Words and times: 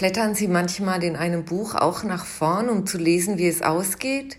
Blättern 0.00 0.34
Sie 0.34 0.48
manchmal 0.48 1.04
in 1.04 1.14
einem 1.14 1.44
Buch 1.44 1.74
auch 1.74 2.04
nach 2.04 2.24
vorn, 2.24 2.70
um 2.70 2.86
zu 2.86 2.96
lesen, 2.96 3.36
wie 3.36 3.46
es 3.46 3.60
ausgeht? 3.60 4.38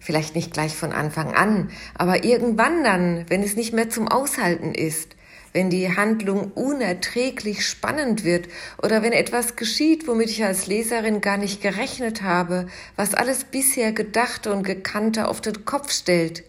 Vielleicht 0.00 0.34
nicht 0.34 0.54
gleich 0.54 0.74
von 0.74 0.90
Anfang 0.92 1.34
an, 1.34 1.68
aber 1.92 2.24
irgendwann 2.24 2.82
dann, 2.82 3.26
wenn 3.28 3.42
es 3.42 3.56
nicht 3.56 3.74
mehr 3.74 3.90
zum 3.90 4.08
Aushalten 4.08 4.74
ist, 4.74 5.14
wenn 5.52 5.68
die 5.68 5.94
Handlung 5.94 6.50
unerträglich 6.52 7.66
spannend 7.66 8.24
wird 8.24 8.48
oder 8.82 9.02
wenn 9.02 9.12
etwas 9.12 9.54
geschieht, 9.54 10.08
womit 10.08 10.30
ich 10.30 10.42
als 10.44 10.66
Leserin 10.66 11.20
gar 11.20 11.36
nicht 11.36 11.60
gerechnet 11.60 12.22
habe, 12.22 12.66
was 12.96 13.12
alles 13.12 13.44
bisher 13.44 13.92
Gedachte 13.92 14.50
und 14.50 14.62
Gekannte 14.62 15.28
auf 15.28 15.42
den 15.42 15.66
Kopf 15.66 15.92
stellt. 15.92 16.42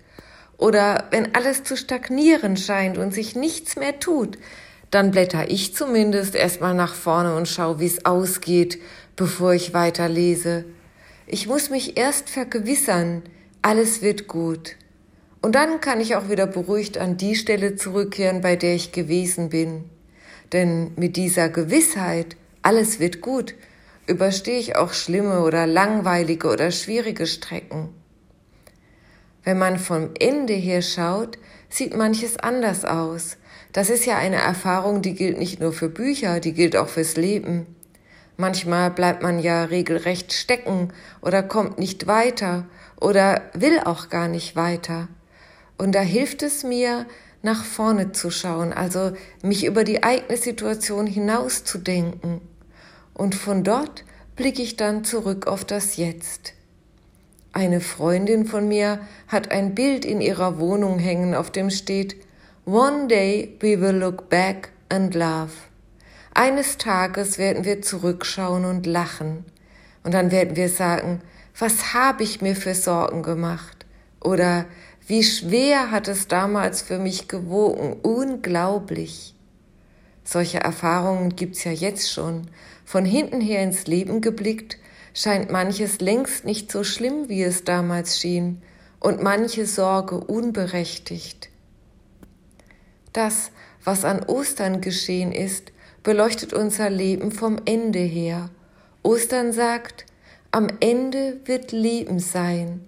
Oder 0.58 1.08
wenn 1.12 1.36
alles 1.36 1.66
zu 1.66 1.76
stagnieren 1.76 2.56
scheint 2.56 2.98
und 2.98 3.14
sich 3.14 3.36
nichts 3.36 3.76
mehr 3.76 4.00
tut, 4.00 4.38
dann 4.92 5.12
blätter 5.12 5.50
ich 5.50 5.76
zumindest 5.76 6.36
erstmal 6.36 6.74
nach 6.74 6.96
vorne 6.96 7.36
und 7.36 7.48
schau, 7.48 7.80
wie 7.80 7.86
es 7.86 8.06
ausgeht, 8.06 8.80
bevor 9.16 9.54
ich 9.54 9.74
weiterlese. 9.74 10.66
Ich 11.26 11.48
muss 11.48 11.70
mich 11.70 11.98
erst 11.98 12.30
vergewissern, 12.30 13.24
alles 13.62 14.02
wird 14.02 14.28
gut. 14.28 14.76
Und 15.42 15.56
dann 15.56 15.82
kann 15.82 16.00
ich 16.00 16.16
auch 16.16 16.30
wieder 16.30 16.48
beruhigt 16.48 16.98
an 16.98 17.18
die 17.18 17.36
Stelle 17.36 17.76
zurückkehren, 17.76 18.42
bei 18.42 18.56
der 18.56 18.76
ich 18.76 18.92
gewesen 18.92 19.50
bin. 19.50 19.86
Denn 20.54 20.92
mit 20.96 21.18
dieser 21.18 21.50
Gewissheit, 21.50 22.38
alles 22.62 23.00
wird 23.00 23.22
gut, 23.22 23.56
überstehe 24.08 24.60
ich 24.60 24.78
auch 24.78 24.94
schlimme 24.94 25.42
oder 25.42 25.68
langweilige 25.68 26.48
oder 26.48 26.72
schwierige 26.72 27.28
Strecken. 27.28 27.90
Wenn 29.48 29.60
man 29.60 29.80
vom 29.80 30.10
Ende 30.20 30.56
her 30.56 30.82
schaut, 30.82 31.38
sieht 31.70 31.96
manches 31.96 32.36
anders 32.36 32.84
aus. 32.84 33.38
Das 33.72 33.90
ist 33.90 34.06
ja 34.06 34.18
eine 34.18 34.36
Erfahrung, 34.36 35.02
die 35.02 35.14
gilt 35.14 35.38
nicht 35.38 35.62
nur 35.62 35.72
für 35.72 35.88
Bücher, 35.88 36.42
die 36.42 36.52
gilt 36.52 36.76
auch 36.76 36.90
fürs 36.90 37.16
Leben. 37.16 37.66
Manchmal 38.36 38.92
bleibt 38.92 39.24
man 39.24 39.40
ja 39.40 39.64
regelrecht 39.64 40.34
stecken 40.34 40.92
oder 41.22 41.44
kommt 41.44 41.80
nicht 41.80 42.08
weiter 42.08 42.66
oder 43.00 43.42
will 43.54 43.80
auch 43.86 44.10
gar 44.10 44.28
nicht 44.28 44.58
weiter. 44.58 45.08
Und 45.78 45.96
da 45.96 46.02
hilft 46.02 46.44
es 46.44 46.66
mir, 46.66 47.06
nach 47.42 47.64
vorne 47.64 48.12
zu 48.12 48.30
schauen, 48.30 48.74
also 48.74 49.14
mich 49.44 49.66
über 49.66 49.86
die 49.86 50.04
eigene 50.04 50.36
Situation 50.36 51.08
hinaus 51.08 51.64
zu 51.64 51.78
denken. 51.78 52.42
Und 53.14 53.34
von 53.34 53.64
dort 53.64 54.04
blicke 54.36 54.62
ich 54.62 54.76
dann 54.76 55.06
zurück 55.06 55.48
auf 55.48 55.64
das 55.64 55.96
Jetzt. 55.96 56.57
Eine 57.54 57.82
Freundin 57.82 58.46
von 58.46 58.68
mir 58.68 59.00
hat 59.28 59.52
ein 59.52 59.74
Bild 59.74 60.06
in 60.06 60.22
ihrer 60.22 60.60
Wohnung 60.60 61.00
hängen, 61.00 61.34
auf 61.34 61.52
dem 61.52 61.70
steht 61.70 62.16
One 62.66 63.08
day 63.08 63.56
we 63.60 63.80
will 63.80 63.96
look 63.96 64.30
back 64.30 64.70
and 64.90 65.16
laugh. 65.16 65.70
Eines 66.34 66.78
Tages 66.78 67.38
werden 67.38 67.66
wir 67.66 67.82
zurückschauen 67.82 68.66
und 68.66 68.86
lachen. 68.86 69.46
Und 70.04 70.14
dann 70.14 70.32
werden 70.32 70.56
wir 70.56 70.70
sagen, 70.70 71.22
was 71.58 71.94
habe 71.94 72.24
ich 72.24 72.42
mir 72.42 72.56
für 72.56 72.76
Sorgen 72.76 73.24
gemacht? 73.24 73.86
Oder 74.22 74.66
wie 75.08 75.24
schwer 75.24 75.90
hat 75.90 76.08
es 76.08 76.28
damals 76.28 76.82
für 76.82 77.00
mich 77.00 77.28
gewogen? 77.28 77.96
Unglaublich. 78.04 79.34
Solche 80.24 80.60
Erfahrungen 80.60 81.36
gibt's 81.36 81.64
ja 81.64 81.72
jetzt 81.72 82.12
schon. 82.12 82.48
Von 82.86 83.06
hinten 83.06 83.42
her 83.42 83.64
ins 83.64 83.88
Leben 83.88 84.22
geblickt, 84.22 84.78
scheint 85.18 85.50
manches 85.50 86.00
längst 86.00 86.46
nicht 86.46 86.72
so 86.72 86.84
schlimm, 86.84 87.28
wie 87.28 87.42
es 87.42 87.64
damals 87.64 88.20
schien, 88.20 88.62
und 89.00 89.24
manche 89.24 89.66
Sorge 89.66 90.20
unberechtigt. 90.20 91.50
Das, 93.14 93.50
was 93.84 94.06
an 94.06 94.22
Ostern 94.22 94.80
geschehen 94.80 95.32
ist, 95.32 95.72
beleuchtet 96.04 96.54
unser 96.54 96.92
Leben 96.92 97.32
vom 97.32 97.58
Ende 97.66 97.98
her. 97.98 98.52
Ostern 99.02 99.54
sagt, 99.54 100.06
am 100.52 100.68
Ende 100.82 101.40
wird 101.46 101.72
Leben 101.72 102.20
sein. 102.20 102.88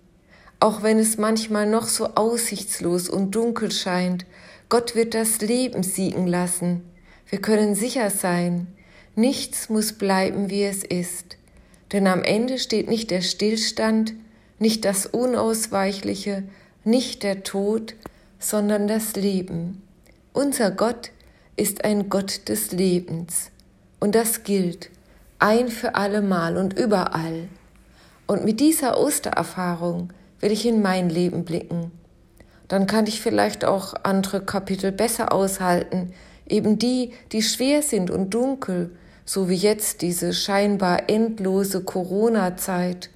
Auch 0.59 0.83
wenn 0.83 0.99
es 0.99 1.17
manchmal 1.17 1.65
noch 1.67 1.87
so 1.87 2.13
aussichtslos 2.13 3.09
und 3.09 3.33
dunkel 3.33 3.71
scheint, 3.71 4.27
Gott 4.69 4.93
wird 4.93 5.15
das 5.15 5.41
Leben 5.41 5.81
siegen 5.81 6.27
lassen. 6.27 6.83
Wir 7.27 7.41
können 7.41 7.73
sicher 7.73 8.11
sein, 8.11 8.67
nichts 9.15 9.69
muss 9.69 9.93
bleiben, 9.93 10.51
wie 10.51 10.63
es 10.63 10.83
ist. 10.83 11.38
Denn 11.91 12.07
am 12.07 12.23
Ende 12.23 12.59
steht 12.59 12.89
nicht 12.89 13.11
der 13.11 13.21
Stillstand, 13.21 14.13
nicht 14.59 14.85
das 14.85 15.05
Unausweichliche, 15.05 16.43
nicht 16.83 17.23
der 17.23 17.43
Tod, 17.43 17.95
sondern 18.39 18.87
das 18.87 19.15
Leben. 19.15 19.81
Unser 20.33 20.71
Gott 20.71 21.11
ist 21.55 21.83
ein 21.83 22.09
Gott 22.09 22.47
des 22.47 22.71
Lebens. 22.71 23.51
Und 23.99 24.15
das 24.15 24.43
gilt 24.43 24.89
ein 25.39 25.69
für 25.69 25.95
allemal 25.95 26.57
und 26.57 26.77
überall. 26.77 27.47
Und 28.27 28.43
mit 28.43 28.59
dieser 28.59 28.99
Ostererfahrung 28.99 30.09
will 30.39 30.51
ich 30.51 30.65
in 30.65 30.81
mein 30.81 31.09
Leben 31.09 31.45
blicken. 31.45 31.91
Dann 32.67 32.85
kann 32.85 33.07
ich 33.07 33.21
vielleicht 33.21 33.65
auch 33.65 33.93
andere 34.03 34.41
Kapitel 34.41 34.91
besser 34.91 35.33
aushalten, 35.33 36.13
eben 36.47 36.77
die, 36.77 37.13
die 37.31 37.41
schwer 37.41 37.81
sind 37.81 38.11
und 38.11 38.33
dunkel, 38.33 38.91
so 39.29 39.47
wie 39.47 39.53
jetzt 39.53 40.01
diese 40.01 40.33
scheinbar 40.33 41.07
endlose 41.07 41.83
Corona-Zeit. 41.83 43.11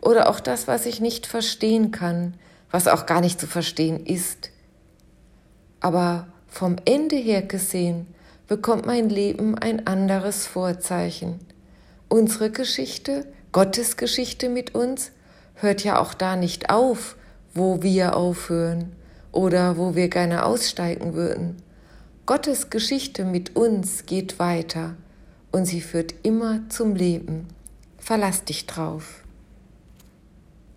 Oder 0.00 0.30
auch 0.30 0.38
das, 0.38 0.68
was 0.68 0.86
ich 0.86 1.00
nicht 1.00 1.26
verstehen 1.26 1.90
kann, 1.90 2.34
was 2.70 2.86
auch 2.86 3.06
gar 3.06 3.20
nicht 3.20 3.40
zu 3.40 3.48
verstehen 3.48 4.06
ist. 4.06 4.50
Aber 5.80 6.28
vom 6.46 6.76
Ende 6.84 7.16
her 7.16 7.42
gesehen 7.42 8.06
bekommt 8.46 8.86
mein 8.86 9.08
Leben 9.08 9.58
ein 9.58 9.84
anderes 9.84 10.46
Vorzeichen. 10.46 11.40
Unsere 12.08 12.52
Geschichte, 12.52 13.26
Gottes 13.50 13.96
Geschichte 13.96 14.48
mit 14.48 14.76
uns, 14.76 15.10
hört 15.54 15.82
ja 15.82 15.98
auch 15.98 16.14
da 16.14 16.36
nicht 16.36 16.70
auf, 16.70 17.16
wo 17.52 17.82
wir 17.82 18.14
aufhören 18.14 18.92
oder 19.32 19.76
wo 19.76 19.96
wir 19.96 20.06
gerne 20.06 20.46
aussteigen 20.46 21.14
würden. 21.14 21.56
Gottes 22.26 22.70
Geschichte 22.70 23.24
mit 23.24 23.56
uns 23.56 24.06
geht 24.06 24.38
weiter 24.38 24.94
und 25.52 25.66
sie 25.66 25.80
führt 25.80 26.14
immer 26.22 26.68
zum 26.68 26.96
Leben. 26.96 27.46
Verlass 27.98 28.44
dich 28.44 28.66
drauf. 28.66 29.21